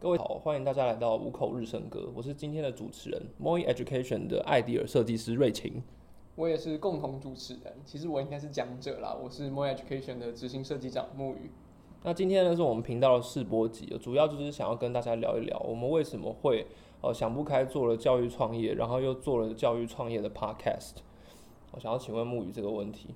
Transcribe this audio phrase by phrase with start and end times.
[0.00, 5.82] 各位好，欢迎大家来到五口日升歌，我是今天的主持人 Moi Education 的艾迪尔设计师瑞晴。
[6.36, 11.50] 我也是共同主持人，其实我应该是讲者啦，我是 Moi Education 的执行设计长木鱼。
[12.02, 16.66] 那今天呢是我们频道的试播集，主要就是想要跟大家聊一聊，我们为什么会
[17.02, 20.94] 呃想不开做了教育创业，然后又做了教育创业的 Podcast。
[21.72, 23.14] 我想要请问木鱼这个问题。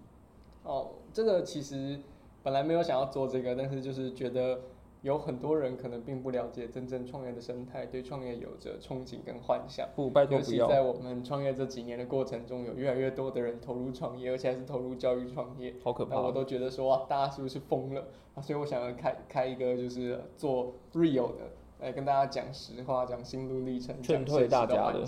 [0.65, 1.99] 哦，这个其实
[2.43, 4.61] 本来没有想要做这个，但是就是觉得。
[5.05, 9.87] 有很多人可能并不了解真正创业的生态，对创业有着憧憬跟幻想。
[9.95, 10.67] 不，拜托不要。
[10.67, 15.75] 在我们创业这几年的过程中，有越来越多的人投入创业，而且还是投入教育创业。
[15.85, 16.15] 好可怕！
[16.15, 18.07] 那我都觉得说，哇，大家是不是疯了？
[18.35, 25.05] 啊，所以我想要开开一个就是做 real 的，来跟大家讲实话，讲心路历程，劝退大家的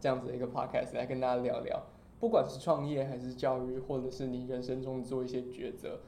[0.00, 1.78] 这样子的一个 podcast 来跟大家聊聊，
[2.18, 6.00] 不管是创业还是教育，或者是你人生中做一些抉择。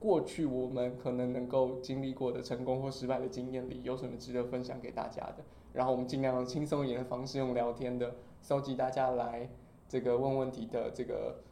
[0.00, 5.44] 过去我们可能能够经历过的成功或失败的经验里，有什么值得分享给大家的？
[5.74, 9.48] 然后我们尽量用轻松一点的方式，用聊天的，收集大家来
[9.86, 11.42] 这个问问题的这个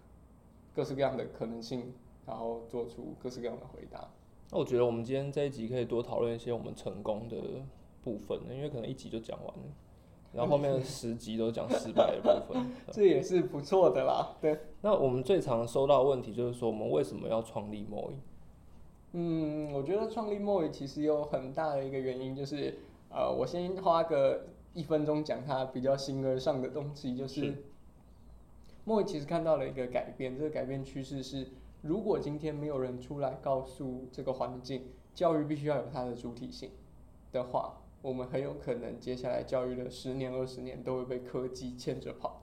[0.74, 1.92] 各式各样的可能性，
[2.26, 4.08] 然后做出各式各样的回答。
[4.50, 7.36] 那我觉得我们今天这一集可以多讨论一些我们成功的
[8.02, 9.62] 部分，因为可能一集就讲完了，
[10.32, 14.34] 然后后面十集都讲失败的部分， 这也是不错的啦。
[14.40, 14.58] 对。
[14.80, 18.14] 那我们最常收到问题就是说，我们为什么要创立 Moi？
[19.12, 22.74] 嗯，我觉得创立莫伊其实有很大的一个原因，就是
[23.08, 27.64] 呃，我先花个一分钟讲它比较形而上的东西，就是
[28.84, 31.48] 莫伊其实看到了一个改变，这个改变趋势是，
[31.80, 36.70] 如果今天没有人出来告诉这个环境，教育必须要有它的主体性
[37.32, 42.42] 的话，我们很有可能接下来教育的十年、二十年都会被科技牵着跑，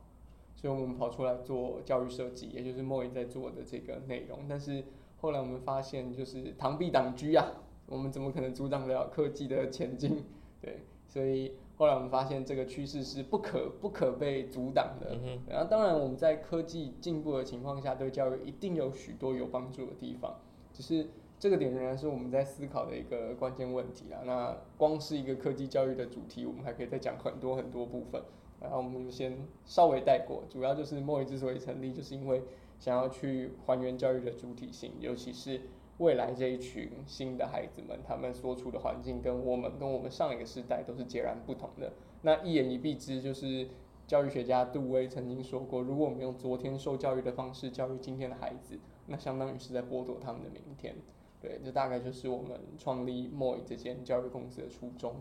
[0.55, 4.83] 所以我们跑出来做教育设计，也就是莫伊在做的这个内容，但是。
[5.17, 7.47] 后来我们发现，就是螳臂挡车啊，
[7.88, 10.23] 我们怎么可能阻挡得了科技的前进？
[10.61, 15.17] 对，所以后来我们发现这个趋势是不可不可被阻挡的。
[15.47, 20.35] 然后当然我们在科技进步的情况下，对教育一定有许多有帮助的地方，
[20.72, 21.07] 只是
[21.40, 24.22] 这个点仍然是我们在思考的一个关键问题啊。
[24.25, 28.22] 那光是一个科技教育的主题，我们还可以再讲很多很多部分。
[28.61, 32.44] 然后我们就先稍微带过，主要就是莫伊之所以成立，就是因为。
[32.80, 35.62] 想要去还原教育的主体性，尤其是
[35.97, 41.94] 未来这一群新的孩子们，他们所处的环境跟我们跟我们上一个时代都是截然不同的。
[42.22, 43.69] 那一言以蔽之，就是
[44.06, 50.96] 教育学家杜威曾经说过，如果我们用昨天受教育的方式教育今天的孩子，那相当于是在剥夺他们的明天。
[51.41, 55.16] 对，这大概就是我们创立 Moi 这间教育公司的初衷。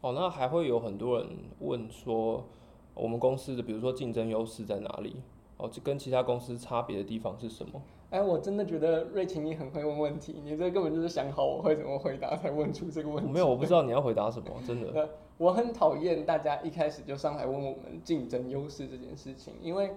[0.00, 1.28] 哦，那还会有很多人
[1.60, 2.46] 问说，
[2.94, 5.16] 我们公司的比如说竞争优势在哪里？
[5.62, 7.80] 哦，这跟其他公司差别的地方是什么？
[8.10, 13.30] 哎，我真的觉得瑞晴你很会问问题，你这根本就是想好我会怎么回答才问出这个问题。
[13.30, 15.08] 没有，我不知道你要回答什么，真的。
[15.38, 19.92] 我很讨厌大家一开始就上来问我们竞争优势这件事情，因为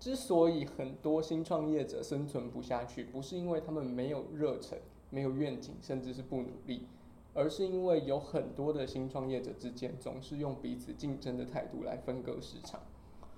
[0.00, 4.76] 之所以很多新创业者生存不下去，不是因为他们没有热忱、
[5.08, 6.88] 没有愿景，甚至是不努力，
[7.32, 12.80] 而是因为有很多的新创业者之间总是用彼此竞争的态度来分割市场。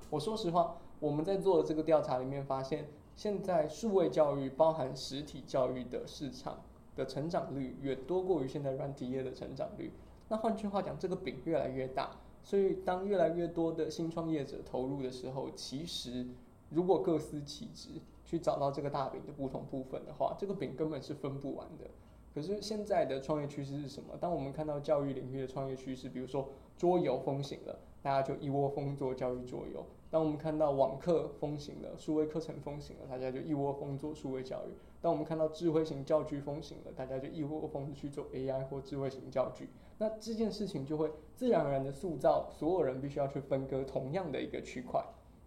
[0.09, 0.79] 我说实话。
[1.03, 2.87] 我们在做的这个调查里面发现，
[3.17, 6.61] 现在数位教育包含实体教育的市场
[6.95, 9.93] 的成长率远多过于现在软体业的成长率。
[10.29, 12.13] 那换句话讲，这个饼越来越大，
[12.45, 16.25] 所以当越来越多的新创业者投入的时候，其实
[16.71, 21.91] 如果各司其职去找到这个大饼的不同部分的话，这个饼根本是分不完的。
[22.33, 24.15] 可是现在的创业趋势是什么？
[24.21, 26.49] 当我们看到教育领域的创业趋势，比如说
[26.79, 29.85] 桌游风行了，大家就一窝蜂做教育桌游。
[30.13, 39.71] 当我们看到网课风行了，数位课程风行了，大家就一窝蜂做数位教育；当我们看到智慧型教具风行了，大家就一窝蜂的去做 AI 或智慧型教具。
[39.97, 45.03] 那这件事情就会自然而然的塑造所有人必须要去分割同样的一个区块，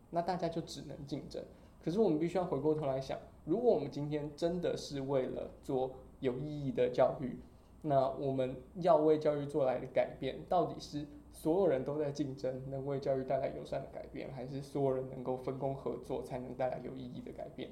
[0.10, 1.44] 那大家就只能竞争。
[1.84, 7.38] 可是我们必须要回过头来想，如果我们今天真的是为了做有意义的教育，
[7.84, 11.06] 那我们要为教育做来的改变到底是？
[11.46, 17.70] 所有人都在竞争，能为教育带来友善的改变，还是所有人能够分工合作才能带来有意义的改变？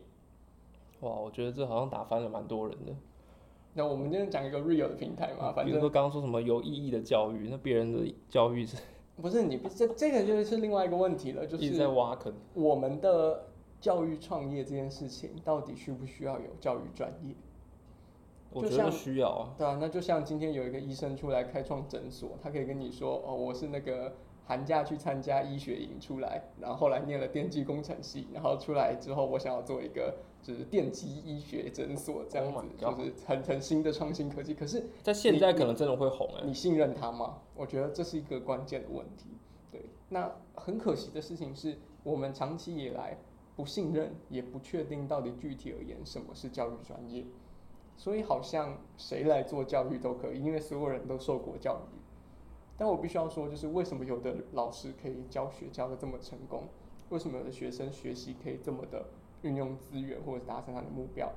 [0.99, 2.93] 哇，我觉得这好像打翻了蛮多人的。
[3.73, 8.77] 那我们今天讲一个 real 的平台嘛，反正说刚刚说什么有意义的教育，那别人的教育是？
[9.19, 12.31] 不是你这这个就是另外一个问题了，就是在挖坑。
[12.53, 13.47] 我们的
[13.81, 17.33] 教育创业这件事情，到底需不需要有教育专业？
[18.53, 24.15] 我觉得需要啊，对啊，那就像今天有一个医生出来开创诊所，他可以跟你说，哦，我是那个
[24.45, 34.53] 寒假去参加医学营出来，然后后来念了电机工程系，然后出来之后，我想要做一个就是电机医学诊所这样 Oh 子就是很很新的创新科技。
[34.53, 37.37] 可是在现在可能真的会红哎、你信任他吗？
[37.55, 39.29] 我觉得这是一个关键的问题。
[39.71, 43.17] 对，那很可惜的事情是我们长期以来
[43.55, 47.25] 不信任，也不确定到底具体而言什么是教育专业，
[47.95, 51.99] 所以好像谁来做教育都可以，因为所有人都受过教育。
[52.77, 56.63] 但我必须要说，就是为什么有的老师可以教学教的这么成功，
[57.09, 59.05] 为什么有的学生学习可以这么的
[59.43, 61.31] 运用资源或者达成他的目标？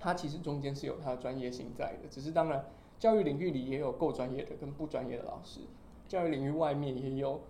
[0.00, 2.64] 他其实中间是有他的专业性在的，只是当然
[2.98, 5.60] 教育领域里也有够专业的跟不专业的老师，
[6.08, 7.40] 教育领域外面也有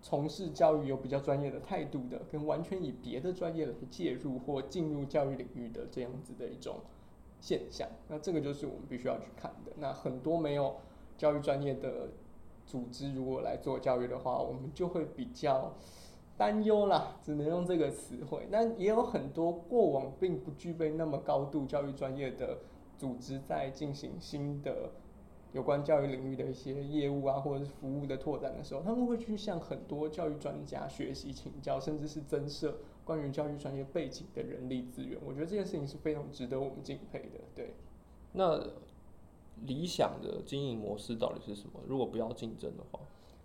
[0.00, 6.76] 从事教育有比较专业的态度的，跟完全以别的专业来介入或进入教育领域的这样子的一种
[7.42, 7.88] 现象。
[8.06, 9.72] 那这个就是我们必须要去看的。
[9.76, 10.76] 那很多没有
[11.18, 12.08] 教育专业的
[12.64, 15.74] 组织，如果来做教育的话，我们就会比较
[16.36, 18.46] 担忧啦，只能用这个词汇。
[18.50, 22.58] 但也有很多过往并不具备那么高度教育专业的
[22.96, 24.92] 组织，在进行新的
[25.52, 35.18] 有关教育领域的一些业务啊，或者是服务的拓展的时候，他们会去向很多教育专家学习请教，甚至是增设关于教育专业背景的人力资源。
[35.24, 37.40] 我觉得这件事情是非常值得我们敬佩的。
[37.54, 37.74] 对，
[38.32, 38.62] 那
[39.66, 41.80] 理想的经营模式到底是什么？
[41.86, 43.00] 如果不要竞争的话，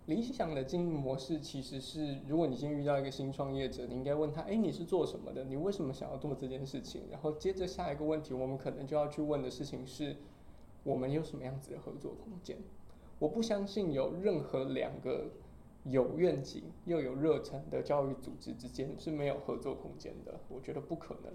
[0.06, 5.44] 理想的经营模式其实是，如果你今天遇到一个新创业者，你应该问他：哎，你是做什么的？
[5.44, 7.02] 你为什么想要做这件事情？
[7.10, 10.16] 然后接着下一个问题，我们可能就要去问的事情是：
[10.82, 12.56] 我们有什么样子的合作空间？
[13.18, 15.26] 我不相信有任何两个
[15.84, 20.40] 有愿景又有热忱的教育组织之间是没有合作空间的。
[20.48, 21.32] 我觉得不可能。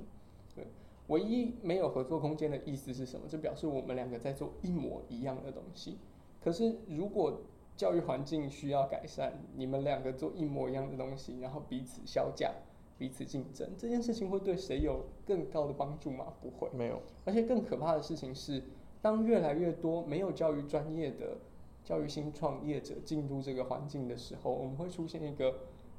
[0.55, 0.67] 对，
[1.07, 3.27] 唯一没有合作空间的意思是什么？
[3.27, 5.97] 就表示我们两个在做一模一样的东西。
[6.43, 7.41] 可是如果
[7.75, 12.51] 教育环境需要改善，你们两个做一模一样的东西，然后彼此削价、
[12.99, 16.31] 彼此竞争，这件事情会对谁有更高的帮助吗？
[16.39, 16.69] 不会。
[16.71, 18.61] 没有，而且更可怕的事情是，
[19.01, 21.37] 当越来越多没有教育专业的
[21.83, 25.55] 教育新创业者进入这个环境的时候，我们会出现一个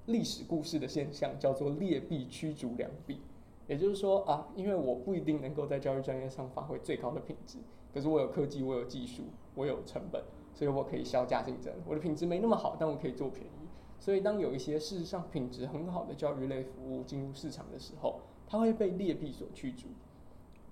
[0.07, 3.21] 历史故事的现象，叫做劣币驱逐良币。
[3.67, 7.59] 也就是说啊，因为我不一定能够在教育专业上发挥最高的品质，
[7.93, 9.23] 可是我有科技，我有技术，
[9.55, 10.23] 我有成本，
[10.53, 11.73] 所以我可以销价竞争。
[11.87, 13.69] 我的品质没那么好，但我可以做便宜。
[13.99, 19.87] 所以当有一些事实上品质很好的教育类服务进入市场的时候，它会被劣币所驱逐。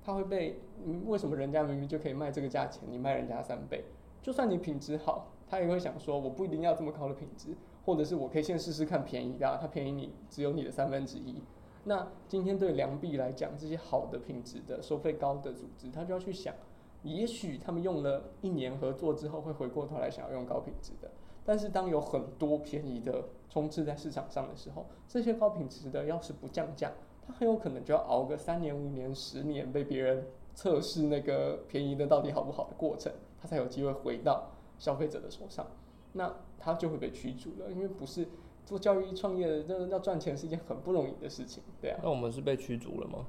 [0.04, 3.84] 它会被，嗯，为什么人家明明就可以卖这个价钱，你卖人家三倍？
[4.22, 11.42] 就算你品质好，他也会想说，我不一定要这么高的品质，或者是我可以先试试看便宜的啊，它便宜你只有你的三分之一。
[11.84, 16.54] 那今天对良币来讲，这些好的品质的、收费高的组织，他就要去想，
[17.02, 21.10] 也许他们用了一年合作之后，会回过头来想要用高品质的。
[21.44, 26.92] 但是当有很多便宜的充斥在市场上的时候，这些高品质的要是不降价，
[27.26, 30.24] 它很有可能就要熬个三年、五年、十年，被别人
[30.54, 33.12] 测试那个便宜的到底好不好的过程，
[33.42, 35.66] 它才有机会回到消费者的手上。
[36.12, 38.28] 那它就会被驱逐了，因为不是
[38.64, 41.98] 做教育创业的，这要赚钱是一件很不容易的事情，对啊。
[42.02, 43.26] 那我们是被驱逐了吗？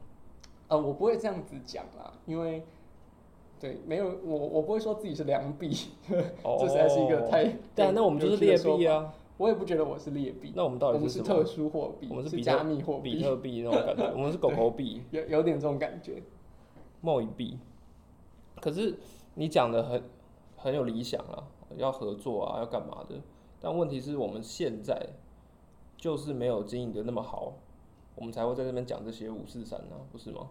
[0.67, 2.63] 呃，我不会这样子讲啦，因为
[3.59, 5.75] 对，没有我我不会说自己是良币，
[6.43, 7.45] 哦 这实在是一个太
[7.75, 8.97] 对啊，那我们就是劣币啊。
[8.97, 9.13] 啊。
[9.37, 11.25] 我也不觉得我是劣币，那我们到底是什么？
[11.25, 16.21] 是特殊货币，我们是加密货币，比特币那种感觉， 我们是狗狗币、有有点这种感觉。
[17.01, 17.57] 贸易币。
[18.61, 18.95] 可是
[19.35, 20.03] 你讲的很
[20.55, 21.47] 很有理想啊，
[21.77, 23.15] 要合作啊，要干嘛的？
[23.59, 25.07] 但问题是我们现在
[25.97, 27.53] 就是没有经营的那么好，
[28.15, 30.49] 我们才会在这边讲这些五四三啊，不是吗？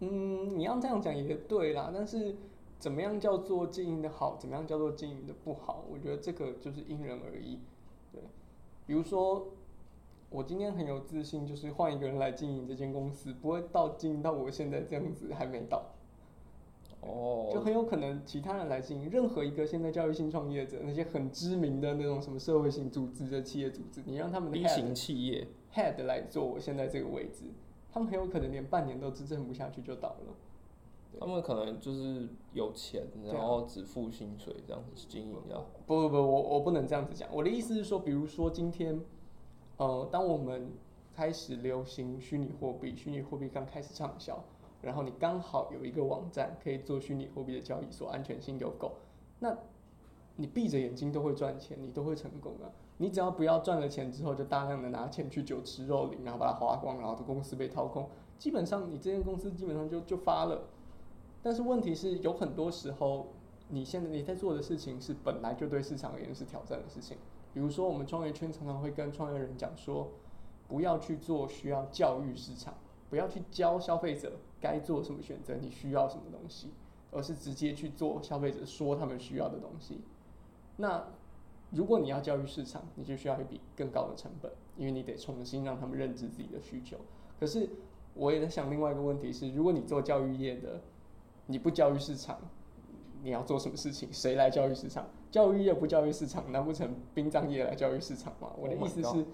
[0.00, 2.36] 嗯，你要这样讲也对啦，但是
[2.78, 7.58] 怎么样叫做经营的好，怎么样叫做经营的不好，我觉得这个就是因人而异。
[8.12, 8.20] 对，
[8.86, 9.48] 比如说
[10.30, 15.84] 我今天很有自信，就是换一个人来经营这间公司，不会到经营到我现在这样子还没到。
[17.52, 27.44] 就哦，很有可能其他人来经营，任何一个现在教育性创业者，那些很知名的那种什么社会性组织的企业组织，你让他们的 head 型企业 head 来做我现在这个位置，
[27.92, 30.34] 他们很有可能连半年都支撑不下去就倒了。
[31.20, 35.64] 他们可能就是有钱，然后只付薪水这样子经营这样。
[35.86, 37.28] 不不不，我我不能这样子讲。
[37.32, 39.00] 我的意思是说，比如说今天，
[39.76, 40.72] 呃，当我们
[41.14, 44.44] 开始流行虚拟货币，虚拟货币刚开始畅销，
[44.84, 48.92] 然后你刚好有一个网站可以做虚拟货币的交易所，安全性又够，
[49.38, 49.56] 那
[50.36, 52.70] 你闭着眼睛都会赚钱，你都会成功啊。
[52.98, 60.62] 你只要不要赚了钱之后就大量的拿钱去酒池肉林，然后把它花光，然后公司被掏空，基本上你这间公司基本上就就发了。
[61.42, 63.26] 但是问题是，有很多时候
[63.68, 67.16] 你现在你在做的事情是本来就对市场而言是挑战的事情，
[67.52, 70.08] 比如说，我们创业圈常常会跟创业人讲说，
[70.68, 72.74] 不要去做需要教育市场，
[73.10, 74.32] 不要去教消费者
[74.64, 76.70] 该做什么选择，你需要什么东西，
[77.10, 80.00] 而是直接去做消费者说他们需要的东西。
[80.78, 81.04] 那
[81.70, 86.96] 如果你要教育市场，你就需要一笔更高的成本，因为你得重新让他们认知自己的需求。
[87.38, 87.68] 可是
[88.14, 90.80] 我也在想另外一个问题是，如果你做教育业的，
[91.46, 92.38] 你不教育市场，
[93.22, 94.08] 你要做什么事情？
[94.10, 95.06] 谁来教育市场？
[95.30, 98.50] 教育业不教育市场，难不成殡葬业来教育市场吗？
[98.56, 99.26] 我的意思是，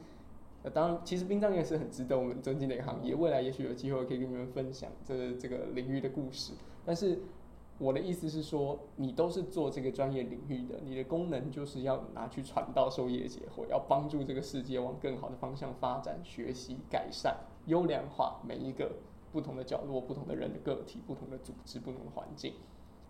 [0.63, 6.53] 呃，当然，其实殡葬业是很值得我们尊敬的一个行业，未来也许有机会可以跟你们分享这这个领域的故事。
[6.85, 7.19] 但是
[7.79, 18.93] 我的意思是说，你都是做这个专业领域的，你的功能就是要拿去传道授业解惑，要帮助这个世界往更好的方向发展、学习、改善、优良化每一个
[19.33, 22.53] 不同的角落、不同的人的个体、不同的组织、不同的环境。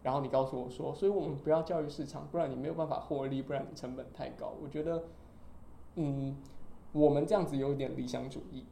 [0.04, 4.54] 然后你告诉我说，所以我们不要教育市场，不然你没有办法获利，不然你成本太高。
[4.62, 5.02] 我觉得，
[5.96, 6.36] 嗯，
[6.92, 8.64] 我们这样子有点理想主义，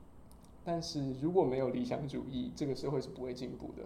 [0.64, 3.82] 但是如果没有理想主义，这个社会是不会进步的。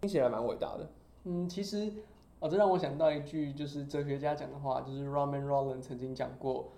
[0.00, 0.90] 听起来蛮伟大的。
[1.24, 1.92] 嗯，其实
[2.40, 6.68] 哦，这让我想到一句就是哲学家讲的话，就是 Roman Roland 曾经讲过，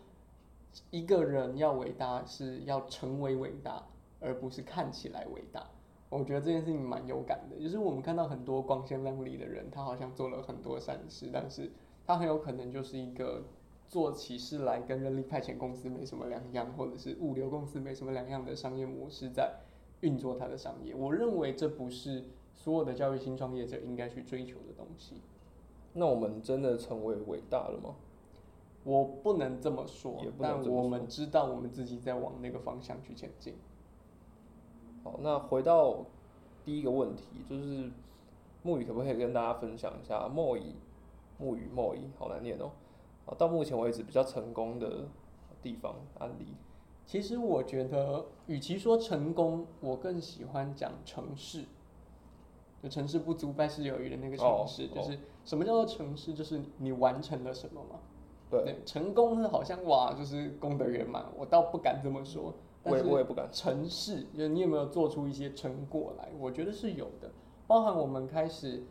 [0.91, 3.85] 一个人要伟大是要成为伟大，
[4.21, 5.67] 而不是看起来伟大。
[6.11, 11.71] 我觉得这件事情蛮有感的，就是我们看到很多光鲜亮丽的人，他好像做了很多善事，但是
[12.07, 13.43] 他很有可能就是一个
[13.89, 19.55] 做起事来跟人力派遣公司没什么两样，或者是物流公司没什么两样的商业模式在
[20.01, 20.95] 运作它的商业。
[20.95, 25.23] 我认为这不是所有的教育新创业者应该去追求的东西。
[25.95, 27.95] 那我们真的成为伟大了吗？
[28.85, 33.55] 我不能这么说但我们知道我们自己在往那个方向去前进。
[35.03, 36.05] 好，那回到
[36.65, 37.91] 第一个问题，就是
[38.63, 40.75] 木鱼可不可以跟大家分享一下莫以
[41.39, 42.71] 木鱼莫以好难念哦。
[43.29, 45.07] 啊，到目前为止比较成功的
[45.63, 46.47] 地方案例。
[47.07, 51.65] 其实我觉得，与其说成功，我更喜欢讲城市。
[52.81, 56.33] 就成事不足败事有余的那个城市，哦就是什么叫做城市？
[56.33, 57.99] 就是你完成了什么嘛。
[58.49, 62.55] 对，成功是好像哇，就是功德圆满，我倒不敢这么说。
[62.81, 63.49] 但我也是我也不敢。
[63.51, 66.29] 城市，就是你有没有做出一些成果来？
[66.39, 67.33] 我觉得是有的，
[67.67, 68.85] 包含我们开始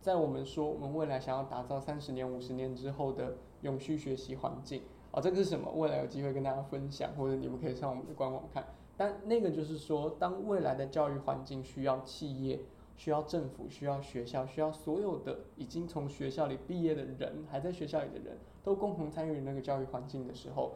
[0.00, 5.72] 在我们说我们未来想要打造三十年、五十年之后的永续学习环境啊，这个是什么？
[5.72, 8.64] 未来有机会跟大家分享，或者你们可以上我们的官网看。
[8.96, 12.60] 但那个就是说，当未来的教育环境需要企业、
[12.96, 20.74] 需要政府、需要学校、需要所有的已经从学校里毕业的人，还在学校里的人都共同参与那个教育环境的时候，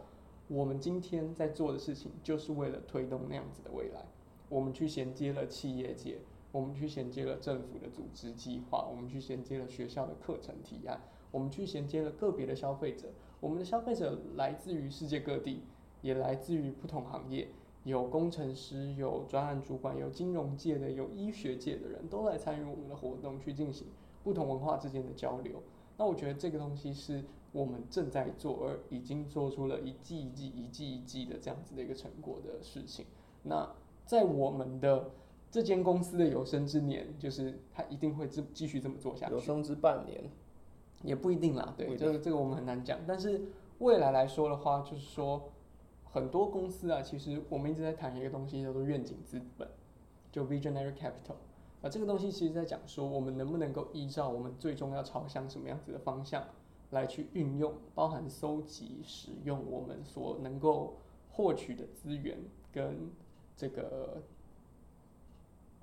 [0.48, 4.04] 我们今天在做的事情，就是为了推动那样子的未来。
[4.48, 6.18] 我们去衔接了企业界，
[6.50, 13.08] 我们去衔接了政府的组织计划，我们去衔接了学校的课程提案，我们去衔接了个别的消费者。
[13.40, 15.62] 我们的消费者来自于世界各地，
[16.02, 17.48] 也来自于不同行业，
[17.84, 23.86] 有工程师，有专案主管，有金融界的，有医学界的人都来参与我们的活动，去进行
[24.24, 25.62] 不同文化之间的交流。
[25.96, 33.06] 那我觉得这个东西是我们正在做，而已经做出了一季一季、一季一季的这样子的一个成果的事情。
[33.42, 33.68] 那
[34.04, 35.10] 在我们的
[35.50, 40.30] 这间公司的有生之年，就是它一定会这继续这么做下去，有生之半年，
[41.02, 41.74] 也不一定啦。
[41.76, 42.98] 对，不一定这个这个我们很难讲。
[43.06, 43.42] 但是
[43.78, 45.50] 未来来说的话，就是说
[46.04, 49.68] 很多公司啊，其实我们一直在谈一个东西叫做愿景资本，
[50.32, 51.36] 就 visionary capital。
[51.80, 56.44] 啊，这个东西其实在讲说，我们能不能够依照我们最终要朝向什么样子的方向
[56.90, 60.96] 来去运用，包含搜集、使用我们所能够
[61.30, 62.36] 获取的资源
[62.72, 63.10] 跟
[63.56, 64.22] 这个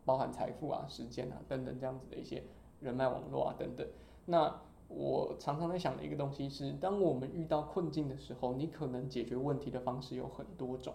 [0.04, 2.44] 包含财富啊、时间啊等等这样子的一些
[2.82, 3.88] 人脉网络啊等等。
[4.26, 10.94] 那我常常在想的一个东西是，当我们遇到困境的时候，你可能解决问题的方式有很多种，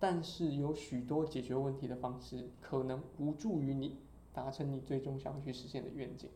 [0.00, 3.98] 但是有许多解决问题的方式可能无助于你
[4.32, 6.30] 达成你最终想要去实现的愿景。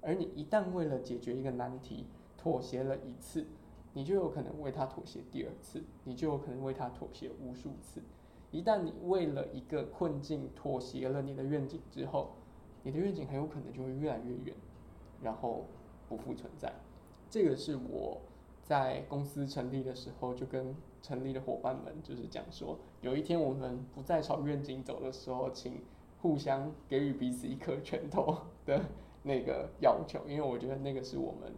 [0.00, 2.06] 而你一旦为了解决一个难题
[2.36, 3.46] 妥协了一次，
[3.92, 8.02] 你就有可能为它妥协第二次，你就有可能为它妥协无数次。
[8.50, 12.34] 一旦你为了一个困境妥协了你的愿景之后，
[12.82, 14.54] 你的愿景很有可能就会越来越远，
[15.22, 15.64] 然后
[16.08, 16.72] 不复存在。
[17.30, 18.20] 这个是我
[18.62, 25.82] 在公司成立的时候就跟成立的伙伴们就是讲说，有一天我们不再朝愿景走的时候，请
[26.22, 28.34] 互相给予彼此一颗拳头
[28.64, 28.80] 的
[29.22, 31.52] 那个要求，因为我觉得那个是我们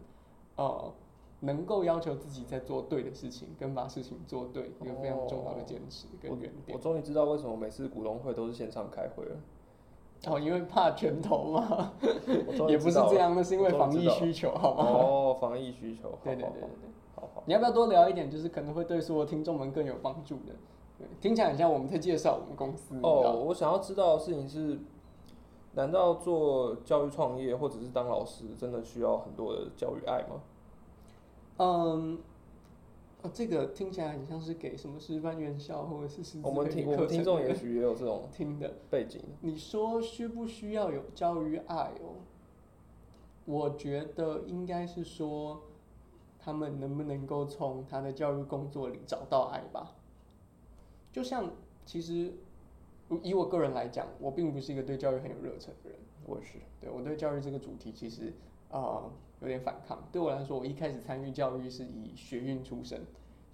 [0.55, 0.93] 呃
[1.39, 6.77] 能够要求自己在做对的事情，跟把事情做对一个非常重要的坚持跟原点我。
[6.77, 9.37] 终于知道为什么每次股东会都是线上开会了，
[10.25, 11.93] 哦，因为怕拳头嘛，
[12.67, 14.83] 也不是这样，那是因为防疫需求，好吗？
[14.83, 16.89] 哦，防疫需求，对对对对好好对。
[17.15, 20.53] 好好好，你要不要多聊一点，就是可能会对所有听众们更有帮助的？
[20.97, 22.99] 对听起来很像我们在介绍我们公司。
[23.03, 24.79] 哦，我想要知道的事情是，
[25.75, 30.41] 难道做教育创业或者是当老师，真的需要很多的教育爱吗？
[31.59, 32.17] 嗯，
[33.23, 38.71] 哦，这个听起来很像是给什么师范院校或者是师资我们培听我们育课听众也许也有这种听的。
[38.89, 42.21] 背景，你说需不需要有教育爱哦？
[43.45, 45.61] 我觉得应该是说，
[46.37, 49.95] 他们能不能够从他的教育工作里找到爱吧？
[51.11, 51.51] 就像
[51.85, 52.33] 其实
[53.23, 55.97] 以我个人来讲，我并不是一个对教育很有热忱的人。
[56.27, 58.31] 我也是，对我对教育这个主题其实
[58.69, 60.03] 啊、呃有点反抗。
[60.11, 62.99] 对我来说，我一开始参与教育是以学运出身，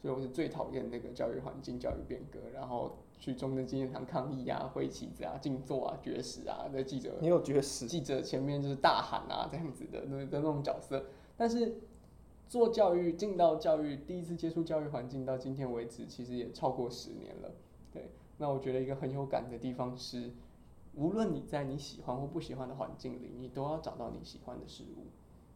[0.02, 7.86] 所以我是最讨厌那个教育环境、教育变革，然后去中正纪念堂抗议啊、挥旗子啊、静坐啊、绝食啊，那记者你有绝食？
[7.86, 11.06] 记者前面就是大喊啊这样子的那的那种角色。
[11.36, 11.82] 但是
[12.48, 17.52] 做教育进到教育，第一次接触教育环境到今天为止，其实也超过十年了。
[17.92, 20.32] 对，那我觉得一个很有感的地方是，
[20.96, 25.08] 无论你在你喜欢或不喜欢的环境里，你都要找到你喜欢的事物。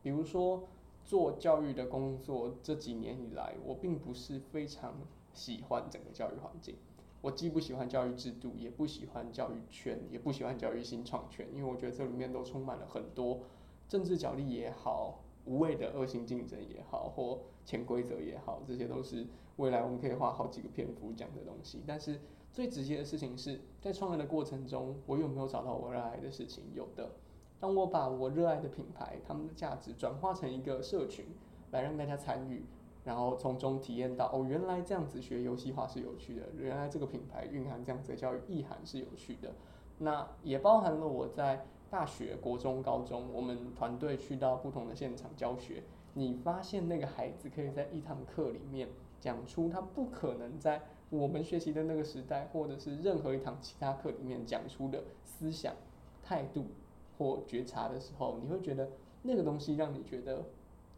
[0.01, 0.63] 比如说
[1.03, 4.95] 做教育的工作，这几年以来，我并不是非常
[5.33, 6.75] 喜欢整个教育环境。
[7.21, 13.39] 我既不喜欢教育制度，也不喜欢教育圈，也不喜欢教育新创圈，因为我觉得这里面都充满了很多
[13.87, 19.25] 政治角力也好，无谓的恶性竞争也好，或潜规则也好，这些都是
[19.57, 21.81] 未来我们可以花好几个篇幅讲的东西。
[21.87, 22.21] 但是
[22.57, 26.63] 最直接的事情是在创业的过程中，我有没有找到我热爱的事情？
[26.73, 27.11] 有的。
[27.59, 31.27] 当我把我热爱的品牌、他们的价值转化成一个社群，
[31.69, 32.65] 来让大家参与，
[33.03, 39.53] 然后从中体验到哦，原来这样子学游戏化是有趣的，原来这个品牌蕴含这样子的教育意涵是有趣的。
[39.99, 45.83] 那也包含了我在大学、国中、高中，我们团队去到不同的现场教学，
[46.15, 55.73] 你发现那个孩子可以在一堂课里面讲出他不可能在我们学习的那个时代，或者是任何一堂其他课里面讲出的思想、
[56.21, 56.65] 态度
[57.17, 58.89] 或觉察的时候，你会觉得
[59.23, 60.43] 那个东西让你觉得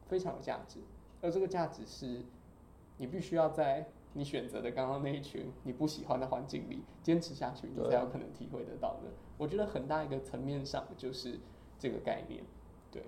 [0.08, 0.80] 非常有价值，
[1.22, 2.24] 而这个价值是
[2.98, 9.12] 你必须要在你选择的刚刚那一群你不喜欢的环境里坚持下去，你才有可能体会得到的。
[9.38, 11.40] 我觉得很大一个层面上就是
[11.78, 12.44] 这个概念，
[12.90, 13.04] 对。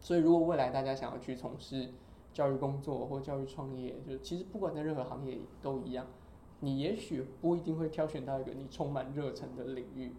[0.00, 1.90] 所以如果未来大家想要去从事
[2.32, 6.06] 教育工作或教育创业，就是其实不管在任何行业都一样，
[6.60, 10.14] 你也许不一定会挑选到一个你充满热忱的领域，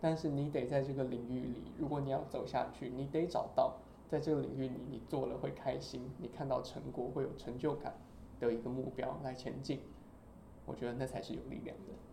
[0.00, 3.76] 但是你得在这个领域里，如果你要走下去，你得找到
[4.08, 7.94] 在这个领域里你做了会开心，你看到成果会有成就感
[8.40, 9.80] 的一个目标来前进。
[10.64, 12.07] 我觉得那才是有力量的。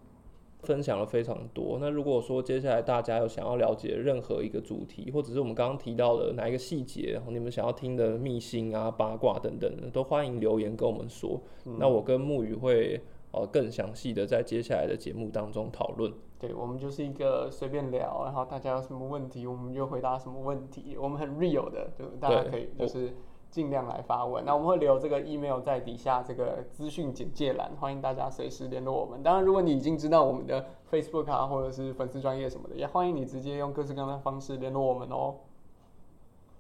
[0.65, 1.77] 分享了非常多。
[1.79, 11.39] 那如果说接下来大家有想要了解任何一个主题，或者是我们刚刚提到的哪一个细节，你们想要听的秘辛啊、八卦等等的，都欢迎留言跟我们说。
[11.77, 12.99] 那我跟木鱼会
[13.31, 16.11] 呃更详细的在接下来的节目当中讨论。
[16.37, 20.97] 对我们就是一个随便聊，然后大家有什么问题，我们就回答什么问题。
[20.99, 23.15] 我们很 real 的，就大家可以就是
[23.55, 24.43] 尽量来发问。
[24.43, 29.23] 那我们会留这个 email 在底下这个资讯简介栏，欢迎大家随时联络我们。
[29.23, 35.35] 当然，如果你已经知道我们的 Facebook 啊，或者是粉丝专业什么的，也欢迎你直接用各式各样的方式联络我们哦。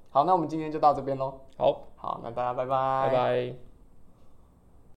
[0.09, 1.41] 好，那我们今天就到这边喽。
[1.57, 3.74] 好，好，那大家拜拜拜。